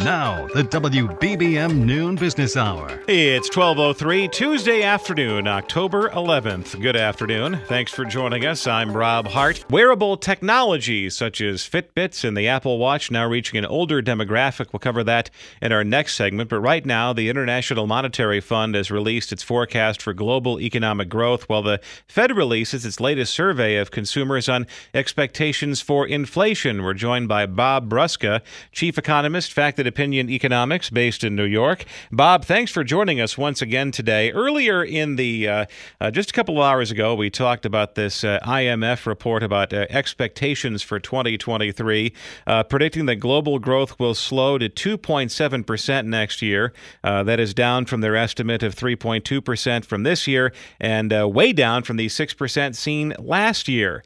[0.00, 3.00] Now, the WBBM Noon Business Hour.
[3.06, 6.80] It's 12:03 Tuesday afternoon, October 11th.
[6.80, 7.60] Good afternoon.
[7.68, 8.66] Thanks for joining us.
[8.66, 9.64] I'm Rob Hart.
[9.70, 14.72] Wearable technology such as Fitbits and the Apple Watch now reaching an older demographic.
[14.72, 15.30] We'll cover that
[15.62, 20.02] in our next segment, but right now the International Monetary Fund has released its forecast
[20.02, 25.80] for global economic growth while the Fed releases its latest survey of consumers on expectations
[25.80, 26.82] for inflation.
[26.82, 28.40] We're joined by Bob Brusca,
[28.72, 31.84] chief economist, fact Opinion Economics, based in New York.
[32.10, 34.30] Bob, thanks for joining us once again today.
[34.32, 35.66] Earlier in the, uh,
[36.00, 39.72] uh, just a couple of hours ago, we talked about this uh, IMF report about
[39.72, 42.12] uh, expectations for 2023,
[42.46, 46.72] uh, predicting that global growth will slow to 2.7% next year.
[47.02, 51.82] Uh, that is down from their estimate of 3.2% from this year and way down
[51.82, 54.02] from the 6% seen last year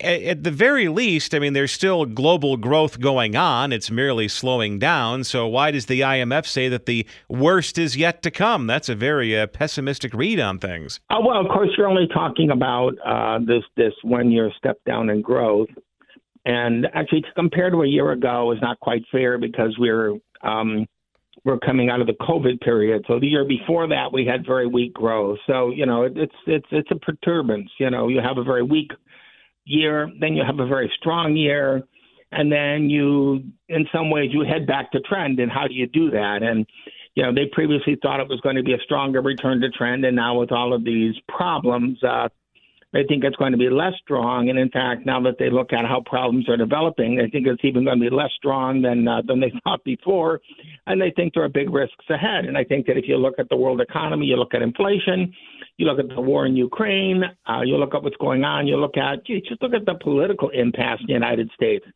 [0.00, 3.72] at the very least, I mean, there's still global growth going on.
[3.72, 5.24] It's merely slowing down.
[5.24, 8.66] So why does the IMF say that the worst is yet to come?
[8.66, 11.00] That's a very uh, pessimistic read on things.
[11.10, 15.10] Uh, well, of course, you're only talking about uh, this this one year step down
[15.10, 15.68] in growth,
[16.44, 20.86] and actually, to compare to a year ago is not quite fair because we're um,
[21.44, 23.04] we're coming out of the COVID period.
[23.08, 25.38] So the year before that, we had very weak growth.
[25.46, 27.70] So you know, it, it's it's it's a perturbance.
[27.78, 28.90] You know, you have a very weak
[29.68, 31.82] year, then you have a very strong year,
[32.32, 35.40] and then you, in some ways, you head back to trend.
[35.40, 36.42] And how do you do that?
[36.42, 36.66] And
[37.14, 40.04] you know, they previously thought it was going to be a stronger return to trend,
[40.04, 42.28] and now with all of these problems, uh,
[42.92, 44.48] they think it's going to be less strong.
[44.48, 47.64] And in fact, now that they look at how problems are developing, they think it's
[47.64, 50.40] even going to be less strong than uh, than they thought before.
[50.86, 52.46] And they think there are big risks ahead.
[52.46, 55.34] And I think that if you look at the world economy, you look at inflation,
[55.78, 58.76] you look at the war in Ukraine, uh, you look at what's going on, you
[58.76, 61.86] look at just look at the political impasse in the United States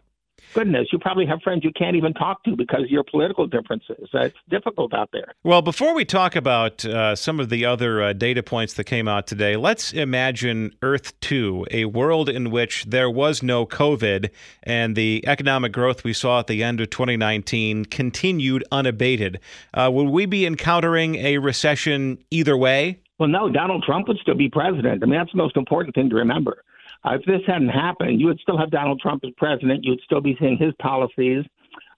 [0.54, 4.08] goodness, you probably have friends you can't even talk to because of your political differences.
[4.14, 5.34] Uh, it's difficult out there.
[5.42, 9.08] Well, before we talk about uh, some of the other uh, data points that came
[9.08, 14.30] out today, let's imagine Earth 2, a world in which there was no COVID
[14.62, 19.40] and the economic growth we saw at the end of 2019 continued unabated.
[19.74, 22.98] Uh, would we be encountering a recession either way?
[23.22, 25.00] Well, no, Donald Trump would still be president.
[25.00, 26.64] I mean, that's the most important thing to remember.
[27.04, 29.84] Uh, if this hadn't happened, you would still have Donald Trump as president.
[29.84, 31.44] You would still be seeing his policies.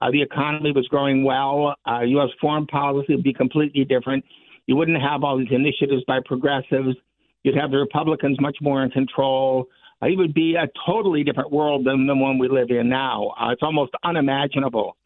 [0.03, 1.77] Uh, the economy was growing well.
[1.91, 2.29] Uh, U.S.
[2.43, 4.23] foreign policy would be completely different.
[4.67, 6.95] You wouldn't have all these initiatives by progressives.
[7.43, 9.69] You'd have the Republicans much more in control.
[10.03, 13.33] Uh, it would be a totally different world than the one we live in now.
[13.41, 14.99] Uh, it's almost unimaginable.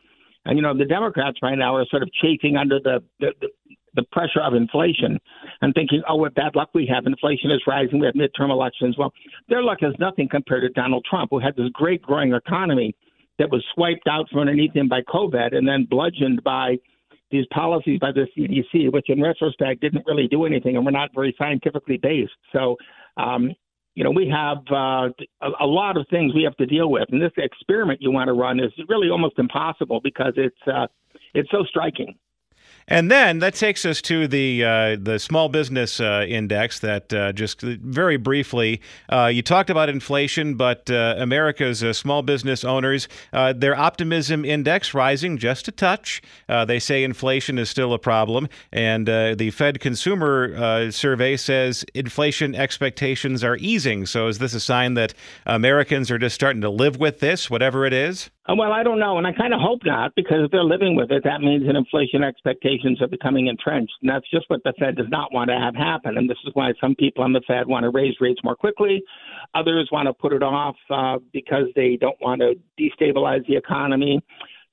[0.45, 3.49] And you know, the Democrats right now are sort of chafing under the, the, the
[3.98, 5.19] the pressure of inflation
[5.60, 7.04] and thinking, oh, what bad luck we have.
[7.06, 7.98] Inflation is rising.
[7.98, 8.97] We have midterm elections.
[8.97, 9.12] Well,
[9.48, 12.94] their luck is nothing compared to Donald Trump, who had this great growing economy
[13.38, 16.76] that was swiped out from underneath him by COVID and then bludgeoned by
[17.31, 21.10] these policies by the CDC, which in retrospect didn't really do anything and were not
[21.14, 22.32] very scientifically based.
[22.53, 22.76] So,
[23.16, 23.50] um,
[23.94, 25.08] you know, we have uh,
[25.60, 28.32] a, lot of things we have to deal with, and this experiment you want to
[28.32, 30.87] run is really almost impossible because it's uh,
[31.34, 32.14] it's so striking.
[32.88, 36.81] And then that takes us to the uh, the small business uh, index.
[36.81, 42.23] That uh, just very briefly, uh, you talked about inflation, but uh, America's uh, small
[42.23, 46.23] business owners, their optimism index rising just a touch.
[46.49, 53.44] they say inflation is still a problem, and the Fed Consumer Survey says inflation expectations
[53.44, 54.06] are easing.
[54.06, 55.12] So is this a sign that
[55.44, 58.31] Americans are just starting to live with this, whatever it is?
[58.49, 61.11] Well, I don't know, and I kind of hope not, because if they're living with
[61.11, 62.25] it, that means an inflation
[62.78, 65.75] expectations are becoming entrenched, and that's just what the Fed does not want to have
[65.75, 66.16] happen.
[66.16, 69.02] And this is why some people on the Fed want to raise rates more quickly,
[69.54, 74.20] others want to put it off uh, because they don't want to destabilize the economy.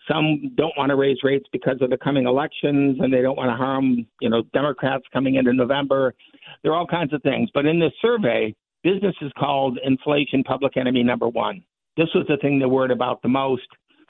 [0.07, 3.49] Some don't want to raise rates because of the coming elections, and they don't want
[3.49, 6.13] to harm, you know, Democrats coming into November.
[6.61, 8.53] There are all kinds of things, but in this survey
[8.83, 11.63] business is called inflation public enemy number one.
[11.97, 13.65] This was the thing they worried about the most.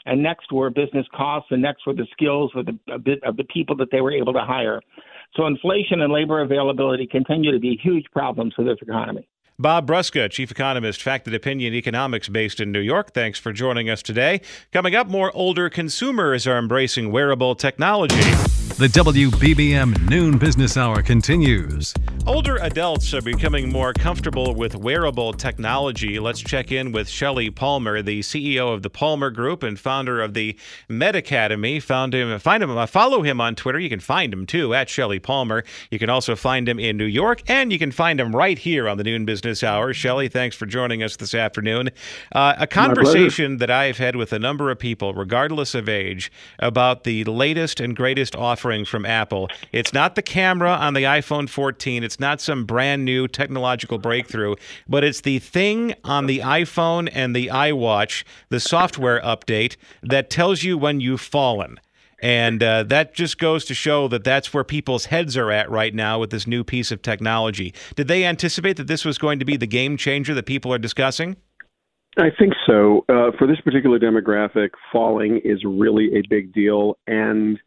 [0.06, 3.75] And next were business costs, and next were the skills of the, of the people
[3.78, 4.81] that they were able to hire.
[5.36, 9.28] So inflation and labor availability continue to be huge problems for this economy.
[9.57, 13.13] Bob Brusca, chief economist, Fact and Opinion Economics, based in New York.
[13.13, 14.42] Thanks for joining us today.
[14.74, 18.16] Coming up, more older consumers are embracing wearable technology.
[18.78, 21.94] The WBBM Noon Business Hour continues.
[22.27, 26.18] Older adults are becoming more comfortable with wearable technology.
[26.18, 30.33] Let's check in with Shelly Palmer, the CEO of the Palmer Group and founder of
[30.33, 30.57] the
[30.89, 31.80] Med Academy.
[31.80, 33.77] Found him, find him, uh, follow him on Twitter.
[33.77, 35.63] You can find him too at Shelly Palmer.
[35.92, 38.89] You can also find him in New York, and you can find him right here
[38.89, 39.94] on the Noon Business Hour.
[39.94, 41.92] Shelly, thanks for joining us this afternoon.
[42.31, 47.04] Uh, a conversation that I've had with a number of people, regardless of age, about
[47.04, 49.48] the latest and greatest offering from Apple.
[49.71, 54.56] It's not the camera on the iPhone 14, it's not some brand new technological breakthrough,
[54.88, 60.64] but it's the thing on the iPhone and the iWatch, the software update that tells
[60.64, 61.80] you when you've fallen.
[62.22, 65.94] And uh, that just goes to show that that's where people's heads are at right
[65.94, 67.74] now with this new piece of technology.
[67.96, 70.80] Did they anticipate that this was going to be the game changer that people are
[70.80, 71.36] discussing?
[72.18, 73.04] I think so.
[73.10, 76.98] Uh, for this particular demographic, falling is really a big deal.
[77.08, 77.60] And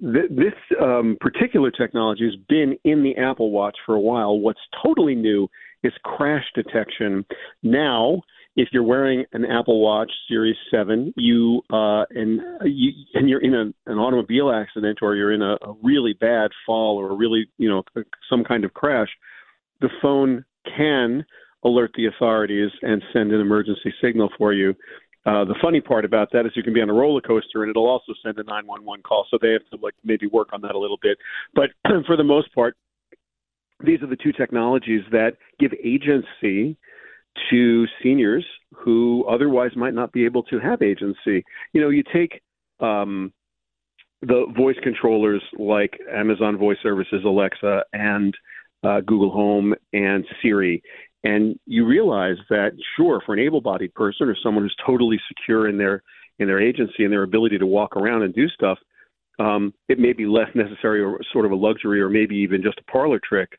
[0.00, 4.38] this um, particular technology has been in the Apple Watch for a while.
[4.38, 5.48] What's totally new
[5.82, 7.24] is crash detection.
[7.62, 8.22] Now,
[8.56, 13.54] if you're wearing an Apple Watch Series 7, you uh, and you and you're in
[13.54, 17.48] a, an automobile accident or you're in a, a really bad fall or a really
[17.58, 17.82] you know
[18.28, 19.08] some kind of crash,
[19.80, 20.44] the phone
[20.76, 21.24] can
[21.64, 24.74] alert the authorities and send an emergency signal for you.
[25.26, 27.70] Uh, the funny part about that is you can be on a roller coaster and
[27.70, 29.26] it'll also send a 911 call.
[29.30, 31.18] So they have to like maybe work on that a little bit.
[31.54, 31.70] But
[32.06, 32.76] for the most part,
[33.84, 36.76] these are the two technologies that give agency
[37.50, 38.44] to seniors
[38.74, 41.44] who otherwise might not be able to have agency.
[41.72, 42.42] You know, you take
[42.80, 43.32] um,
[44.22, 48.34] the voice controllers like Amazon Voice Services, Alexa, and
[48.82, 50.82] uh, Google Home and Siri,
[51.24, 55.78] and you realize that sure for an able-bodied person or someone who's totally secure in
[55.78, 56.02] their
[56.38, 58.78] in their agency and their ability to walk around and do stuff
[59.38, 62.78] um, it may be less necessary or sort of a luxury or maybe even just
[62.78, 63.58] a parlor trick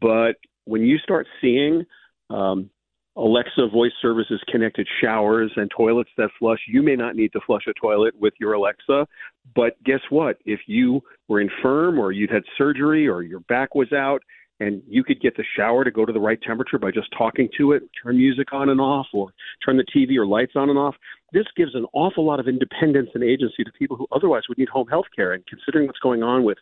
[0.00, 1.84] but when you start seeing
[2.30, 2.70] um,
[3.16, 6.60] Alexa voice services connected showers and toilets that flush.
[6.66, 9.06] You may not need to flush a toilet with your Alexa,
[9.54, 10.38] but guess what?
[10.46, 14.22] If you were infirm or you'd had surgery or your back was out
[14.62, 17.48] and you could get the shower to go to the right temperature by just talking
[17.58, 19.32] to it, turn music on and off, or
[19.64, 20.94] turn the TV or lights on and off.
[21.32, 24.68] This gives an awful lot of independence and agency to people who otherwise would need
[24.68, 25.32] home health care.
[25.32, 26.58] And considering what's going on with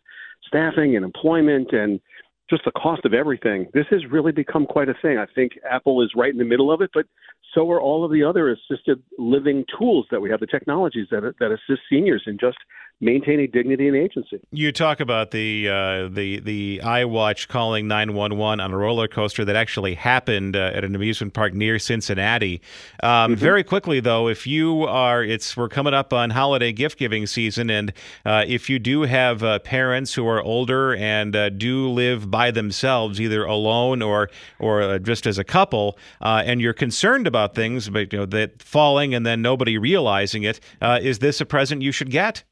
[0.46, 2.00] staffing and employment and
[2.48, 5.18] just the cost of everything, this has really become quite a thing.
[5.18, 7.06] I think Apple is right in the middle of it, but
[7.54, 11.22] so are all of the other assisted living tools that we have, the technologies that
[11.40, 12.58] that assist seniors in just
[13.00, 14.40] maintaining dignity and agency.
[14.50, 19.56] You talk about the uh, the the iWatch calling 911 on a roller coaster that
[19.56, 22.60] actually happened uh, at an amusement park near Cincinnati.
[23.02, 23.34] Um, mm-hmm.
[23.34, 27.70] Very quickly, though, if you are, it's we're coming up on holiday gift giving season,
[27.70, 27.92] and
[28.26, 32.50] uh, if you do have uh, parents who are older and uh, do live by
[32.50, 37.88] themselves, either alone or or uh, just as a couple, and you're concerned about things,
[37.88, 41.92] but you know that falling and then nobody realizing it, is this a present you
[41.92, 42.44] should get?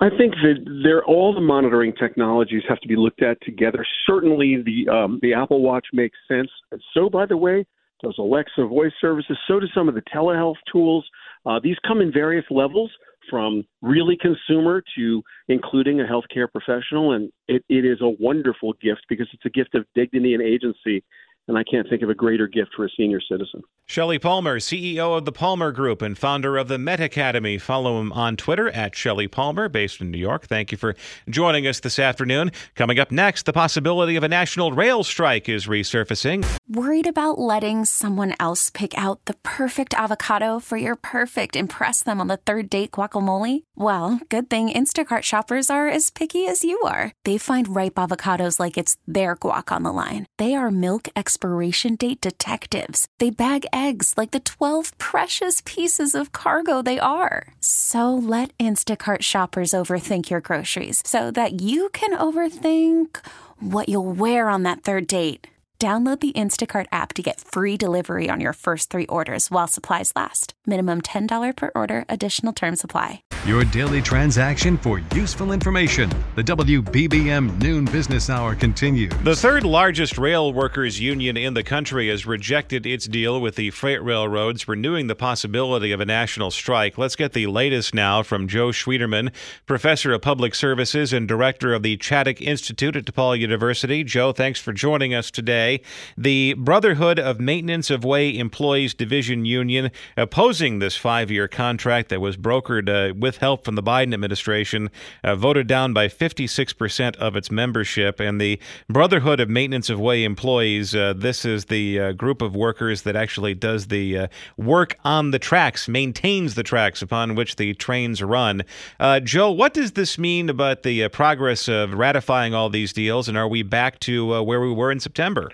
[0.00, 3.86] I think that all the monitoring technologies have to be looked at together.
[4.06, 6.48] Certainly, the um, the Apple Watch makes sense.
[6.92, 7.64] So, by the way,
[8.02, 9.38] does Alexa voice services.
[9.46, 11.08] So do some of the telehealth tools.
[11.46, 12.90] Uh, these come in various levels,
[13.30, 19.02] from really consumer to including a healthcare professional, and it, it is a wonderful gift
[19.08, 21.04] because it's a gift of dignity and agency
[21.48, 23.62] and I can't think of a greater gift for a senior citizen.
[23.86, 27.58] Shelly Palmer, CEO of the Palmer Group and founder of the Met Academy.
[27.58, 30.46] Follow him on Twitter at Shelly Palmer, based in New York.
[30.46, 30.94] Thank you for
[31.28, 32.52] joining us this afternoon.
[32.74, 36.46] Coming up next, the possibility of a national rail strike is resurfacing.
[36.68, 42.20] Worried about letting someone else pick out the perfect avocado for your perfect impress them
[42.20, 43.64] on the third date guacamole?
[43.74, 47.12] Well, good thing Instacart shoppers are as picky as you are.
[47.24, 50.24] They find ripe avocados like it's their guac on the line.
[50.38, 53.08] They are milk expiration date detectives.
[53.18, 57.54] They bag eggs like the 12 precious pieces of cargo they are.
[57.60, 63.18] So let Instacart shoppers overthink your groceries so that you can overthink
[63.58, 65.46] what you'll wear on that third date.
[65.82, 70.12] Download the Instacart app to get free delivery on your first three orders while supplies
[70.14, 70.54] last.
[70.64, 73.24] Minimum $10 per order, additional term supply.
[73.44, 76.08] your daily transaction for useful information.
[76.36, 79.12] The WBBM Noon Business Hour continues.
[79.24, 83.70] The third largest rail workers union in the country has rejected its deal with the
[83.70, 86.96] freight railroads, renewing the possibility of a national strike.
[86.96, 89.32] Let's get the latest now from Joe Schwieterman,
[89.66, 94.04] professor of public services and director of the Chaddick Institute at DePaul University.
[94.04, 95.71] Joe, thanks for joining us today.
[96.16, 102.20] The Brotherhood of Maintenance of Way Employees Division Union opposing this five year contract that
[102.20, 104.90] was brokered uh, with help from the Biden administration,
[105.24, 108.20] uh, voted down by 56% of its membership.
[108.20, 112.54] And the Brotherhood of Maintenance of Way Employees, uh, this is the uh, group of
[112.54, 114.26] workers that actually does the uh,
[114.56, 118.62] work on the tracks, maintains the tracks upon which the trains run.
[118.98, 123.28] Uh, Joe, what does this mean about the progress of ratifying all these deals?
[123.28, 125.50] And are we back to where we were in September?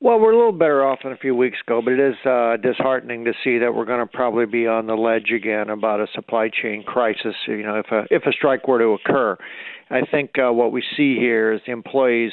[0.00, 2.56] Well, we're a little better off than a few weeks ago, but it is uh,
[2.62, 6.06] disheartening to see that we're going to probably be on the ledge again about a
[6.14, 7.34] supply chain crisis.
[7.48, 9.36] You know, if a if a strike were to occur,
[9.90, 12.30] I think uh, what we see here is the employees,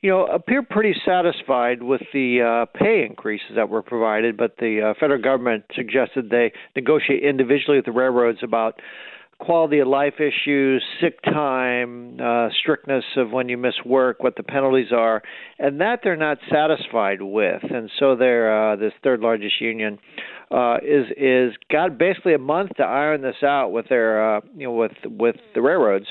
[0.00, 4.90] you know, appear pretty satisfied with the uh, pay increases that were provided, but the
[4.90, 8.80] uh, federal government suggested they negotiate individually with the railroads about
[9.38, 14.42] quality of life issues, sick time, uh, strictness of when you miss work, what the
[14.42, 15.22] penalties are,
[15.58, 19.98] and that they're not satisfied with, and so they're uh, this third largest union
[20.50, 24.66] uh, is is got basically a month to iron this out with their uh, you
[24.66, 26.06] know with with the railroads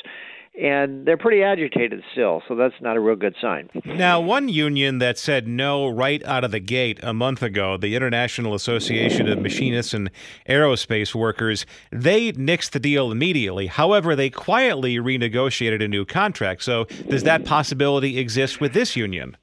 [0.58, 3.70] and they're pretty agitated still, so that's not a real good sign.
[3.86, 7.96] Now, one union that said no right out of the gate a month ago, the
[7.96, 10.10] International Association of Machinists and
[10.50, 13.68] Aerospace Workers, they nixed the deal immediately.
[13.68, 16.64] However, they quietly renegotiated a new contract.
[16.64, 19.38] So, does that possibility exist with this union?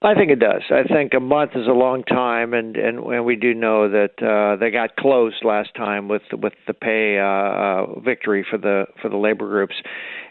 [0.00, 0.62] I think it does.
[0.70, 4.22] I think a month is a long time, and and, and we do know that
[4.22, 8.86] uh, they got close last time with with the pay uh, uh, victory for the
[9.02, 9.74] for the labor groups,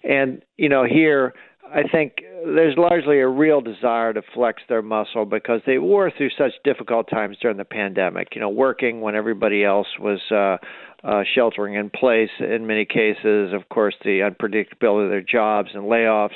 [0.04, 1.34] and you know here
[1.66, 6.30] I think there's largely a real desire to flex their muscle because they were through
[6.38, 8.30] such difficult times during the pandemic.
[8.36, 10.20] You know, working when everybody else was.
[10.32, 10.58] Uh,
[11.04, 15.84] uh, sheltering in place in many cases, of course, the unpredictability of their jobs and
[15.84, 16.34] layoffs.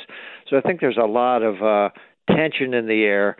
[0.48, 1.90] So I think there's a lot of uh,
[2.30, 3.38] tension in the air.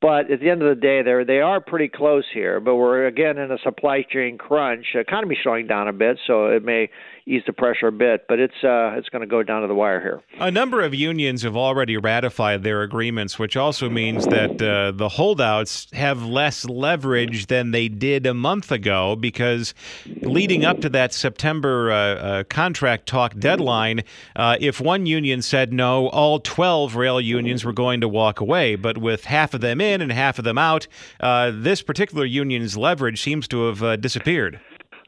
[0.00, 2.60] But at the end of the day, they're they are pretty close here.
[2.60, 4.86] But we're again in a supply chain crunch.
[4.94, 6.90] Economy slowing down a bit, so it may
[7.26, 9.74] ease the pressure a bit, but it's uh, it's going to go down to the
[9.74, 10.22] wire here.
[10.38, 15.08] A number of unions have already ratified their agreements, which also means that uh, the
[15.08, 19.74] holdouts have less leverage than they did a month ago because
[20.22, 24.04] leading up to that September uh, uh contract talk deadline,
[24.36, 28.76] uh, if one union said no, all 12 rail unions were going to walk away.
[28.76, 30.86] But with half of them in and half of them out,
[31.18, 34.60] uh, this particular union's leverage seems to have disappeared.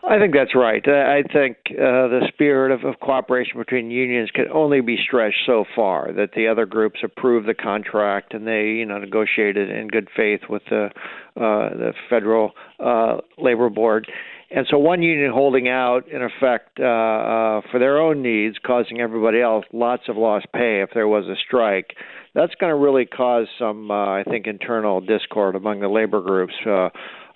[0.05, 0.87] I think that's right.
[0.87, 5.65] I think uh, the spirit of, of cooperation between unions can only be stretched so
[5.75, 6.13] far.
[6.13, 10.43] That the other groups approve the contract and they, you know, negotiated in good faith
[10.49, 10.91] with the
[11.37, 14.09] uh, the federal uh, labor board.
[14.51, 19.01] And so one union holding out, in effect, uh, uh, for their own needs, causing
[19.01, 21.95] everybody else lots of lost pay if there was a strike.
[22.35, 26.55] That's going to really cause some, uh, I think, internal discord among the labor groups.
[26.65, 26.89] Uh,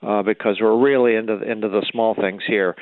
[0.03, 2.75] uh, because we're really into into the small things here.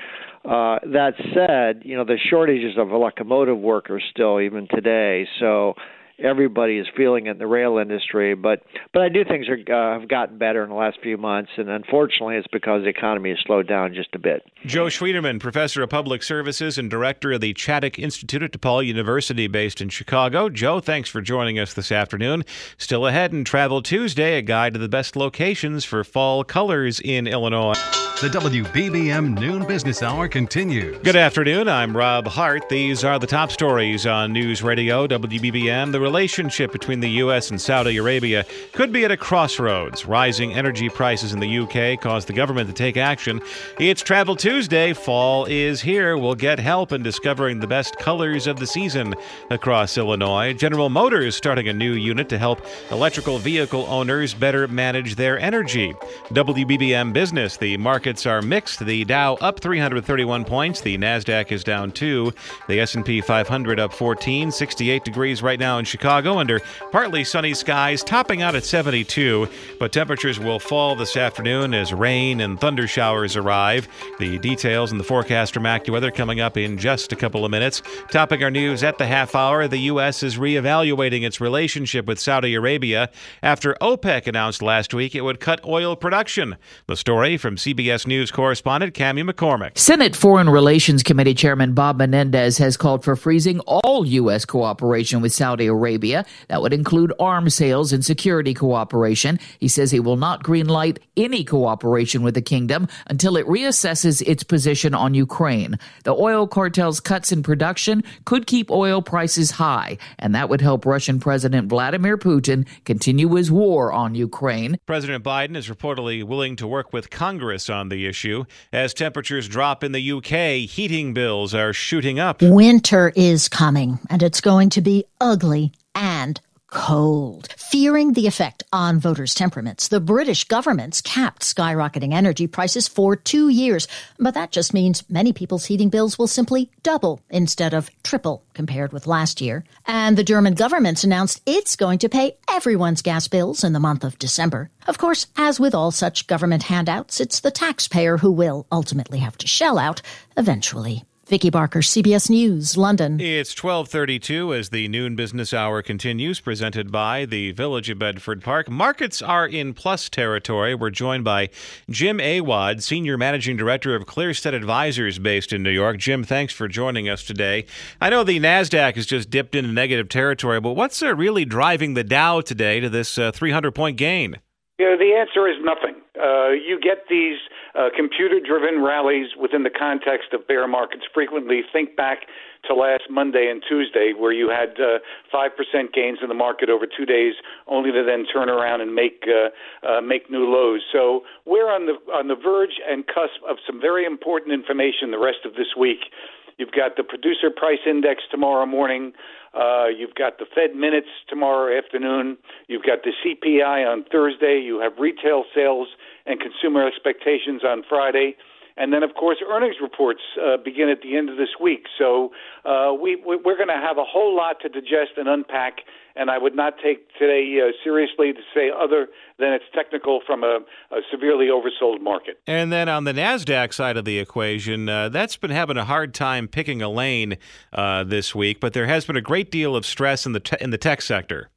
[0.45, 5.27] Uh, that said, you know the shortages of locomotive workers still even today.
[5.39, 5.75] So
[6.23, 8.35] everybody is feeling it in the rail industry.
[8.35, 8.63] But
[8.93, 11.69] but I do things are, uh, have gotten better in the last few months, and
[11.69, 14.43] unfortunately, it's because the economy has slowed down just a bit.
[14.67, 19.47] Joe Schwieterman, professor of public services and director of the Chaddick Institute at DePaul University,
[19.47, 20.49] based in Chicago.
[20.49, 22.45] Joe, thanks for joining us this afternoon.
[22.79, 27.27] Still ahead in Travel Tuesday, a guide to the best locations for fall colors in
[27.27, 27.79] Illinois.
[28.21, 30.99] The WBBM Noon Business Hour continues.
[30.99, 31.71] Good afternoon.
[31.71, 32.69] I'm Rob Hart.
[32.69, 35.91] These are the top stories on News Radio WBBM.
[35.91, 37.51] The relationship between the U.S.
[37.51, 40.07] and Saudi Arabia could be at a crossroads.
[40.07, 41.99] Rising energy prices in the U.K.
[41.99, 43.41] caused the government to take action.
[43.79, 44.93] It's Travel Tuesday.
[44.93, 46.19] Fall is here.
[46.19, 49.15] We'll get help in discovering the best colors of the season
[49.51, 50.53] across Illinois.
[50.53, 55.95] General Motors starting a new unit to help electrical vehicle owners better manage their energy.
[56.31, 58.85] WBBM Business, the markets are mixed.
[58.85, 60.81] The Dow up 331 points.
[60.81, 62.33] The Nasdaq is down 2.
[62.67, 64.51] The S&P 500 up 14.
[64.51, 69.49] 68 degrees right now in Chicago under partly sunny skies, topping out at 72.
[69.79, 73.89] But temperatures will fall this afternoon as rain and thunder showers arrive.
[74.19, 77.83] The details and the forecast from AccuWeather coming up in just a couple of minutes.
[78.11, 80.23] Topping our news at the half hour, the U.S.
[80.23, 83.11] is reevaluating its relationship with Saudi Arabia
[83.43, 86.57] after OPEC announced last week it would cut oil production.
[86.87, 89.79] The story from CBS News correspondent Cami McCormick.
[89.79, 94.45] Senate Foreign Relations Committee Chairman Bob Menendez has called for freezing all U.S.
[94.45, 96.25] cooperation with Saudi Arabia.
[96.49, 99.41] That would include arms sales and security cooperation.
[99.59, 104.45] He says he will not greenlight any cooperation with the kingdom until it reassesses its
[104.45, 105.79] position on Ukraine.
[106.05, 110.87] The oil cartel's cuts in production could keep oil prices high, and that would help
[110.87, 114.79] Russian President Vladimir Putin continue his war on Ukraine.
[114.87, 118.45] President Biden is reportedly willing to work with Congress on the issue.
[118.73, 122.43] As temperatures drop in the UK, heating bills are shooting up.
[122.43, 127.49] Winter is coming, and it's going to be ugly and cold.
[127.57, 133.49] Fearing the effect on voters' temperaments, the British government's capped skyrocketing energy prices for two
[133.49, 133.89] years.
[134.19, 138.93] But that just means many people's heating bills will simply double instead of triple compared
[138.93, 139.65] with last year.
[139.87, 144.05] And the German government's announced it's going to pay everyone's gas bills in the month
[144.05, 144.71] of December.
[144.87, 149.37] Of course, as with all such government handouts, it's the taxpayer who will ultimately have
[149.39, 150.03] to shell out
[150.37, 151.05] eventually.
[151.31, 153.21] Vicki Barker, CBS News, London.
[153.21, 158.69] It's 1232 as the noon business hour continues, presented by the Village of Bedford Park.
[158.69, 160.75] Markets are in plus territory.
[160.75, 161.51] We're joined by
[161.89, 165.99] Jim Awad, Senior Managing Director of Clearstead Advisors based in New York.
[165.99, 167.65] Jim, thanks for joining us today.
[168.01, 171.95] I know the NASDAQ has just dipped into negative territory, but what's uh, really driving
[171.95, 174.41] the Dow today to this uh, 300 point gain?
[174.81, 176.01] Yeah, the answer is nothing.
[176.17, 177.37] Uh, you get these
[177.77, 181.61] uh, computer driven rallies within the context of bear markets frequently.
[181.71, 182.21] Think back
[182.65, 185.53] to last Monday and Tuesday, where you had uh, 5%
[185.93, 187.35] gains in the market over two days,
[187.67, 189.53] only to then turn around and make, uh,
[189.87, 190.81] uh, make new lows.
[190.91, 195.21] So we're on the, on the verge and cusp of some very important information the
[195.21, 196.09] rest of this week.
[196.57, 199.13] You've got the producer price index tomorrow morning.
[199.53, 202.39] Uh, you've got the Fed minutes tomorrow afternoon.
[202.69, 204.61] You've got the CPI on Thursday.
[204.65, 205.89] You have retail sales
[206.27, 208.37] and consumer expectations on Friday.
[208.77, 211.87] And then, of course, earnings reports uh, begin at the end of this week.
[211.99, 212.31] So
[212.65, 215.79] uh, we, we're going to have a whole lot to digest and unpack.
[216.17, 219.09] And I would not take today uh, seriously to say other
[219.39, 220.61] than it's technical from a,
[220.91, 222.41] a, severely oversold market.
[222.47, 226.13] And then on the NASDAQ side of the equation, uh, that's been having a hard
[226.13, 227.39] time picking a lane
[227.73, 230.57] uh, this week, but there has been a great deal of stress in the, te-
[230.61, 231.49] in the tech sector.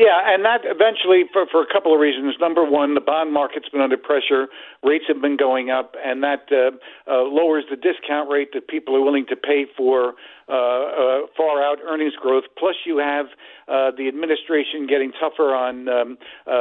[0.00, 2.34] Yeah, and that eventually, for, for a couple of reasons.
[2.40, 4.48] Number one, the bond market's been under pressure.
[4.82, 6.72] Rates have been going up, and that uh,
[7.04, 10.14] uh, lowers the discount rate that people are willing to pay for
[10.50, 12.44] uh, uh, far out earnings growth.
[12.58, 13.26] Plus, you have
[13.68, 16.54] uh, the administration getting tougher on um, uh, uh,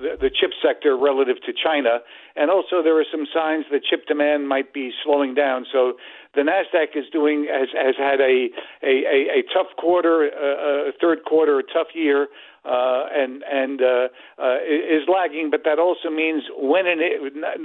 [0.00, 2.00] the, the chip sector relative to China.
[2.36, 5.66] And also, there are some signs that chip demand might be slowing down.
[5.70, 5.94] So
[6.34, 8.48] the Nasdaq is doing has has had a
[8.82, 12.28] a, a, a tough quarter, uh, a third quarter, a tough year
[12.68, 15.50] uh, and and uh, uh, is lagging.
[15.50, 16.84] But that also means when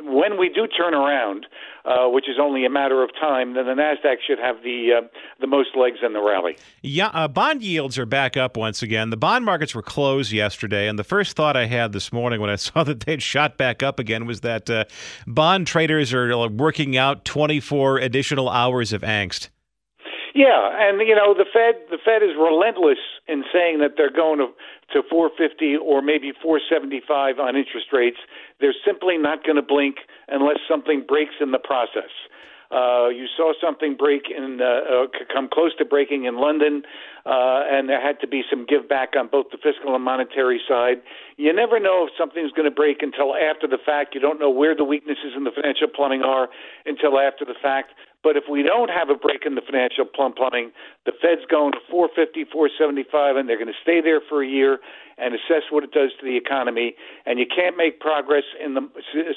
[0.05, 1.45] when we do turn around,
[1.85, 5.07] uh, which is only a matter of time, then the Nasdaq should have the uh,
[5.39, 6.57] the most legs in the rally.
[6.81, 9.11] Yeah, uh, bond yields are back up once again.
[9.11, 12.49] The bond markets were closed yesterday, and the first thought I had this morning when
[12.49, 14.89] I saw that they'd shot back up again was that
[15.27, 19.49] bond traders are working out 24 additional hours of angst.
[20.33, 24.39] Yeah, and you know the Fed the Fed is relentless in saying that they're going
[24.39, 24.49] to
[24.93, 28.17] to 450 or maybe 475 on interest rates.
[28.59, 32.09] They're simply not going to blink unless something breaks in the process.
[32.73, 36.81] Uh, you saw something break in, uh, uh, come close to breaking in London,
[37.25, 40.59] uh, and there had to be some give back on both the fiscal and monetary
[40.67, 40.97] side.
[41.37, 44.15] You never know if something's going to break until after the fact.
[44.15, 46.49] You don't know where the weaknesses in the financial plumbing are
[46.85, 47.93] until after the fact.
[48.23, 50.71] But if we don't have a break in the financial plum plumbing,
[51.05, 54.79] the Fed's going to 450, 475, and they're going to stay there for a year
[55.17, 56.95] and assess what it does to the economy.
[57.25, 58.81] And you can't make progress in the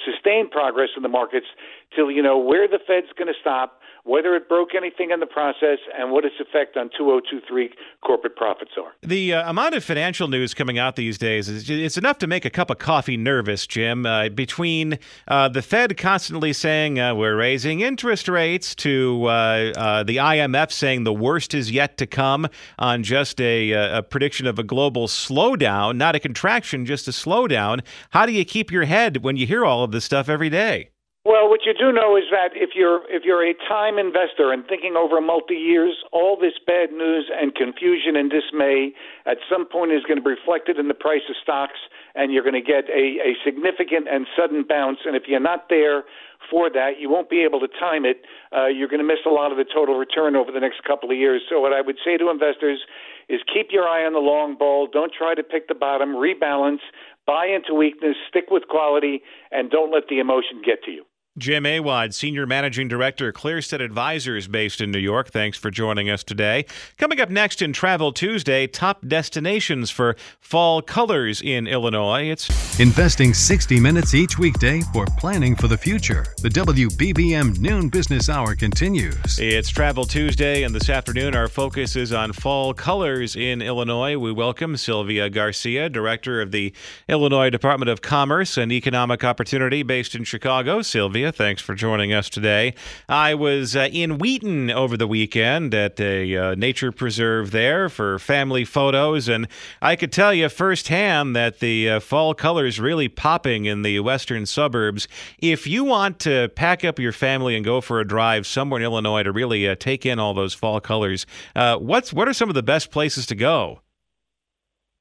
[0.04, 1.46] sustained progress in the markets
[1.94, 5.26] till you know where the Fed's going to stop, whether it broke anything in the
[5.26, 7.70] process, and what its effect on 2023
[8.04, 8.92] corporate profits are.
[9.02, 12.44] The uh, amount of financial news coming out these days is it's enough to make
[12.44, 14.06] a cup of coffee nervous, Jim.
[14.06, 19.28] Uh, between uh, the Fed constantly saying uh, we're raising interest rates to uh,
[19.76, 24.46] uh, the IMF saying the worst is yet to come on just a, a prediction
[24.46, 27.81] of a global slowdown, not a contraction, just a slowdown.
[28.11, 30.90] How do you keep your head when you hear all of this stuff every day?
[31.26, 34.62] Well, what you do know is that if you're if you're a time investor and
[34.64, 38.94] thinking over multi years, all this bad news and confusion and dismay
[39.26, 41.83] at some point is going to be reflected in the price of stocks,
[42.14, 45.02] and you're going to get a, a significant and sudden bounce.
[45.05, 46.05] And if you're not there
[46.48, 48.22] for that, you won't be able to time it.
[48.55, 51.11] Uh, you're going to miss a lot of the total return over the next couple
[51.11, 51.42] of years.
[51.50, 52.87] So, what I would say to investors
[53.28, 54.88] is keep your eye on the long ball.
[54.90, 56.10] Don't try to pick the bottom.
[56.10, 56.80] Rebalance.
[57.26, 58.16] Buy into weakness.
[58.28, 61.04] Stick with quality, and don't let the emotion get to you.
[61.38, 65.31] Jim Awad, Senior Managing Director, Clearstead Advisors, based in New York.
[65.31, 66.64] Thanks for joining us today.
[66.96, 72.31] Coming up next in Travel Tuesday, top destinations for fall colors in Illinois.
[72.31, 76.25] It's investing 60 minutes each weekday for planning for the future.
[76.42, 79.38] The WBBM Noon Business Hour continues.
[79.38, 84.16] It's Travel Tuesday, and this afternoon our focus is on fall colors in Illinois.
[84.16, 86.72] We welcome Sylvia Garcia, Director of the
[87.09, 90.81] Illinois Department of Commerce and Economic Opportunity, based in Chicago.
[90.81, 91.25] Sylvia.
[91.32, 92.74] Thanks for joining us today.
[93.08, 98.18] I was uh, in Wheaton over the weekend at a uh, nature preserve there for
[98.18, 99.48] family photos, and
[99.82, 104.46] I could tell you firsthand that the uh, fall colors really popping in the western
[104.46, 105.08] suburbs.
[105.38, 108.84] If you want to pack up your family and go for a drive somewhere in
[108.84, 112.48] Illinois to really uh, take in all those fall colors, uh, what's what are some
[112.48, 113.80] of the best places to go?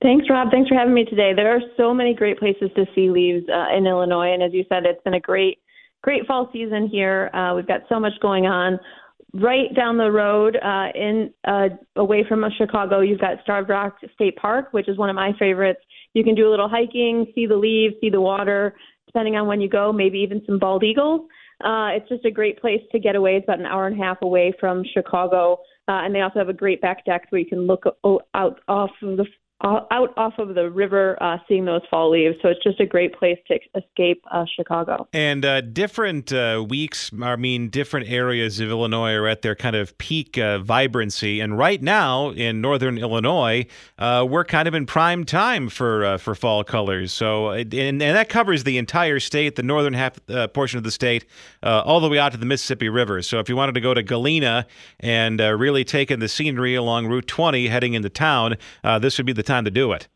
[0.01, 0.51] Thanks, Rob.
[0.51, 1.33] Thanks for having me today.
[1.33, 4.65] There are so many great places to see leaves uh, in Illinois, and as you
[4.67, 5.59] said, it's been a great
[6.06, 7.32] great fall season here.
[7.34, 8.80] Uh, we've got so much going on.
[9.34, 14.38] Right down the road, uh, in uh, away from Chicago, you've got Starved Rock State
[14.38, 15.82] Park, which is one of my favorites.
[16.13, 18.76] You can do a little hiking, see the leaves, see the water.
[19.08, 21.22] Depending on when you go, maybe even some bald eagles.
[21.63, 23.38] Uh, it's just a great place to get away.
[23.38, 25.54] It's about an hour and a half away from Chicago,
[25.88, 27.84] uh, and they also have a great back deck where you can look
[28.34, 29.26] out off of the
[29.63, 32.36] out off of the river, uh, seeing those fall leaves.
[32.41, 35.08] So it's just a great place to escape uh, Chicago.
[35.13, 39.76] And uh, different uh, weeks, I mean, different areas of Illinois are at their kind
[39.76, 41.39] of peak uh, vibrancy.
[41.39, 43.65] And right now in northern Illinois,
[43.98, 47.13] uh, we're kind of in prime time for for fall colors.
[47.13, 50.20] So and, and that covers the entire state, the northern half
[50.54, 51.26] portion of the state,
[51.63, 53.22] all the way out to the Mississippi River.
[53.22, 54.68] So if you wanted to go to Galena
[55.00, 58.58] and really take in the scenery along Route 20 heading into town,
[59.00, 60.08] this would be the time to do it.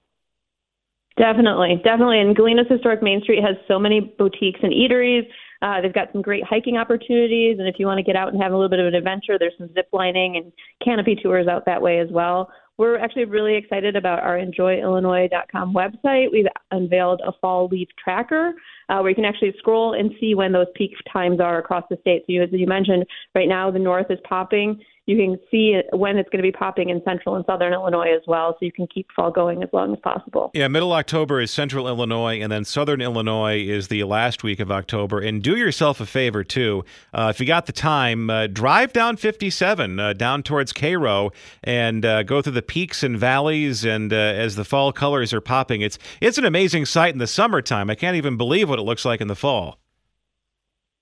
[1.17, 2.19] Definitely, definitely.
[2.19, 5.27] And Galena's Historic Main Street has so many boutiques and eateries.
[5.61, 8.41] Uh, they've got some great hiking opportunities, and if you want to get out and
[8.41, 11.65] have a little bit of an adventure, there's some zip lining and canopy tours out
[11.65, 12.49] that way as well.
[12.77, 16.31] We're actually really excited about our enjoyillinois.com website.
[16.31, 18.53] We've unveiled a fall leaf tracker
[18.89, 21.97] uh, where you can actually scroll and see when those peak times are across the
[22.01, 22.23] state.
[22.27, 26.17] So, you, as you mentioned, right now the north is popping you can see when
[26.17, 28.85] it's going to be popping in central and southern Illinois as well, so you can
[28.85, 30.51] keep fall going as long as possible.
[30.53, 34.71] Yeah, middle October is central Illinois, and then southern Illinois is the last week of
[34.71, 35.19] October.
[35.19, 36.85] And do yourself a favor, too.
[37.11, 41.31] Uh, if you got the time, uh, drive down 57, uh, down towards Cairo,
[41.63, 43.83] and uh, go through the peaks and valleys.
[43.83, 47.25] And uh, as the fall colors are popping, it's, it's an amazing sight in the
[47.25, 47.89] summertime.
[47.89, 49.79] I can't even believe what it looks like in the fall.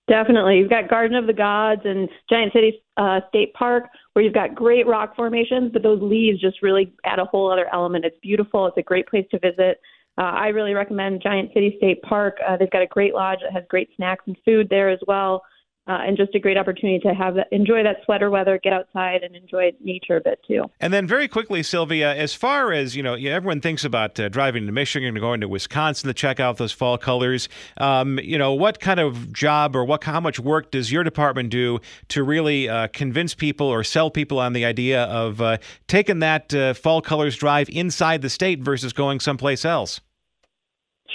[0.07, 0.57] Definitely.
[0.57, 4.55] You've got Garden of the Gods and Giant City uh, State Park, where you've got
[4.55, 8.05] great rock formations, but those leaves just really add a whole other element.
[8.05, 8.67] It's beautiful.
[8.67, 9.81] It's a great place to visit.
[10.17, 12.37] Uh, I really recommend Giant City State Park.
[12.47, 15.43] Uh, they've got a great lodge that has great snacks and food there as well
[15.87, 19.23] uh, and just a great opportunity to have that, enjoy that sweater weather, get outside,
[19.23, 20.63] and enjoy nature a bit too.
[20.79, 24.65] And then, very quickly, Sylvia, as far as you know, everyone thinks about uh, driving
[24.65, 27.47] to Michigan or going to Wisconsin to check out those fall colors.
[27.77, 31.49] Um, you know, what kind of job or what how much work does your department
[31.49, 36.19] do to really uh, convince people or sell people on the idea of uh, taking
[36.19, 40.01] that uh, fall colors drive inside the state versus going someplace else?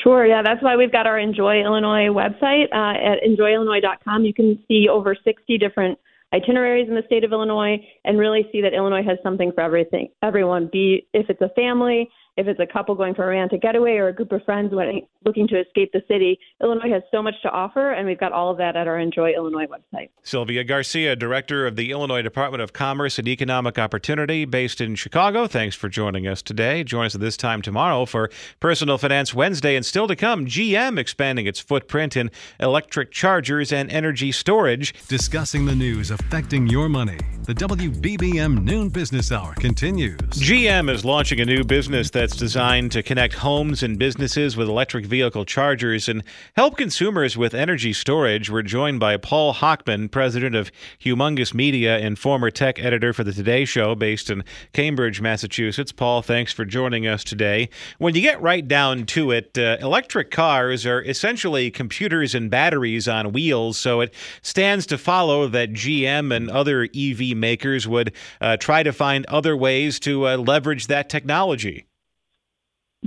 [0.02, 4.24] Sure, yeah, that's why we've got our Enjoy Illinois website uh, at enjoyillinois.com.
[4.24, 5.98] You can see over 60 different
[6.32, 10.08] itineraries in the state of Illinois and really see that Illinois has something for everything,
[10.22, 10.70] everyone.
[10.72, 14.08] Be if it's a family, if it's a couple going for a romantic getaway or
[14.08, 17.92] a group of friends looking to escape the city, Illinois has so much to offer,
[17.92, 20.08] and we've got all of that at our Enjoy Illinois website.
[20.22, 25.46] Sylvia Garcia, Director of the Illinois Department of Commerce and Economic Opportunity, based in Chicago.
[25.46, 26.82] Thanks for joining us today.
[26.84, 30.98] Join us at this time tomorrow for Personal Finance Wednesday, and still to come, GM
[30.98, 34.94] expanding its footprint in electric chargers and energy storage.
[35.08, 37.18] Discussing the news affecting your money.
[37.42, 40.18] The WBBM Noon Business Hour continues.
[40.18, 44.68] GM is launching a new business that that's designed to connect homes and businesses with
[44.68, 46.22] electric vehicle chargers and
[46.54, 48.48] help consumers with energy storage.
[48.48, 53.32] We're joined by Paul Hochman, president of Humongous Media and former tech editor for the
[53.32, 55.90] Today Show based in Cambridge, Massachusetts.
[55.90, 57.68] Paul, thanks for joining us today.
[57.98, 63.08] When you get right down to it, uh, electric cars are essentially computers and batteries
[63.08, 68.56] on wheels, so it stands to follow that GM and other EV makers would uh,
[68.58, 71.84] try to find other ways to uh, leverage that technology.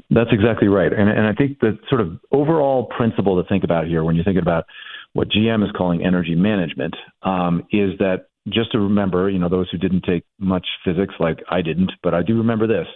[0.10, 0.92] That's exactly right.
[0.92, 4.26] And, and I think the sort of overall principle to think about here when you're
[4.26, 4.66] thinking about
[5.14, 9.70] what GM is calling energy management um, is that just to remember, you know, those
[9.72, 12.88] who didn't take much physics like I didn't, but I do remember this.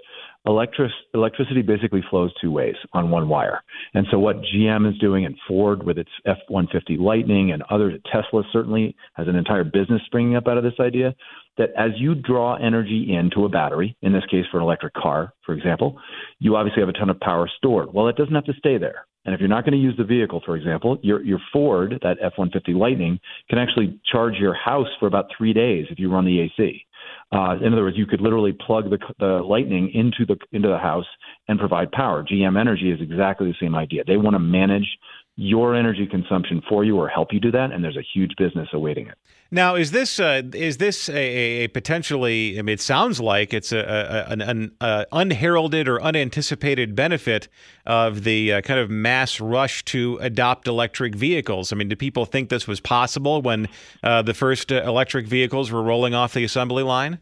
[0.45, 3.61] Electric, electricity basically flows two ways on one wire.
[3.93, 8.43] And so what GM is doing and Ford with its F-150 Lightning and others, Tesla
[8.51, 11.13] certainly has an entire business springing up out of this idea
[11.57, 15.33] that as you draw energy into a battery, in this case for an electric car,
[15.45, 15.99] for example,
[16.39, 17.93] you obviously have a ton of power stored.
[17.93, 19.05] Well, it doesn't have to stay there.
[19.25, 22.17] And if you're not going to use the vehicle, for example, your your Ford, that
[22.21, 26.39] F-150 Lightning, can actually charge your house for about three days if you run the
[26.39, 26.85] AC.
[27.31, 30.77] Uh, in other words, you could literally plug the, the Lightning into the into the
[30.77, 31.05] house
[31.47, 32.23] and provide power.
[32.23, 34.03] GM Energy is exactly the same idea.
[34.05, 34.87] They want to manage
[35.39, 38.67] your energy consumption for you or help you do that, and there's a huge business
[38.73, 39.17] awaiting it.
[39.51, 41.15] Now, is this uh, is this a,
[41.63, 42.59] a, potentially?
[42.59, 47.47] I mean, it sounds like it's a, a an, an uh, unheralded or unanticipated benefit
[47.85, 51.71] of the uh, kind of mass rush to adopt electric vehicles.
[51.71, 53.69] I mean, do people think this was possible when
[54.03, 57.19] uh, the first uh, electric vehicles were rolling off the assembly line?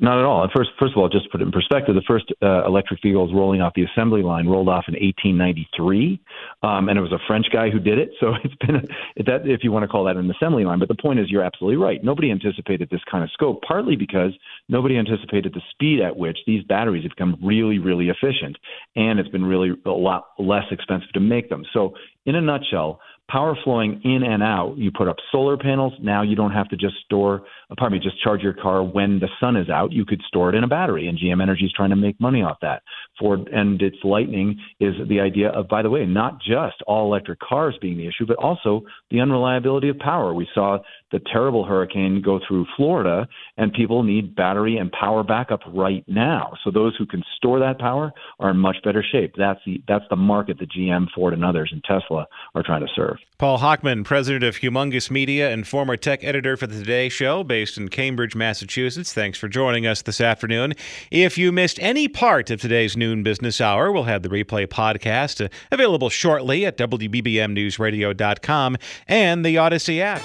[0.00, 0.48] Not at all.
[0.54, 3.32] First, first of all, just to put it in perspective, the first uh, electric vehicles
[3.34, 6.20] rolling off the assembly line rolled off in 1893,
[6.62, 8.10] um, and it was a French guy who did it.
[8.20, 10.80] So it's been a, that, if you want to call that an assembly line.
[10.80, 12.02] But the point is, you're absolutely right.
[12.02, 14.32] Nobody anticipated this kind of scope, partly because
[14.68, 18.56] nobody anticipated the speed at which these batteries have become really, really efficient,
[18.96, 21.64] and it's been really a lot less expensive to make them.
[21.72, 21.94] So,
[22.26, 24.76] in a nutshell, power flowing in and out.
[24.76, 25.92] You put up solar panels.
[26.00, 27.42] Now you don't have to just store,
[27.78, 29.92] pardon me, just charge your car when the sun is out.
[29.92, 32.42] You could store it in a battery, and GM Energy is trying to make money
[32.42, 32.82] off that.
[33.18, 37.40] Ford and its Lightning is the idea of, by the way, not just all electric
[37.40, 40.32] cars being the issue, but also the unreliability of power.
[40.32, 40.78] We saw
[41.10, 43.26] the terrible hurricane go through Florida,
[43.56, 46.52] and people need battery and power backup right now.
[46.62, 49.34] So those who can store that power are in much better shape.
[49.36, 52.92] That's the that's the market that GM, Ford, and others, and Tesla are trying to
[52.94, 53.16] serve.
[53.38, 57.78] Paul Hochman, president of Humongous Media and former tech editor for the Today Show, based
[57.78, 59.12] in Cambridge, Massachusetts.
[59.12, 60.74] Thanks for joining us this afternoon.
[61.10, 65.44] If you missed any part of today's noon business hour, we'll have the replay podcast
[65.44, 70.22] uh, available shortly at WBBMNewsRadio.com and the Audacy app.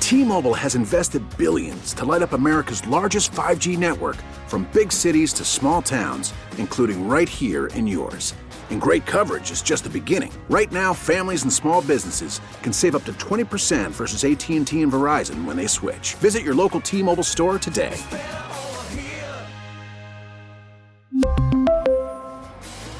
[0.00, 5.44] T-Mobile has invested billions to light up America's largest 5G network from big cities to
[5.44, 8.34] small towns, including right here in yours.
[8.70, 10.32] And great coverage is just the beginning.
[10.48, 15.44] Right now, families and small businesses can save up to 20% versus AT&T and Verizon
[15.44, 16.14] when they switch.
[16.14, 17.96] Visit your local T-Mobile store today.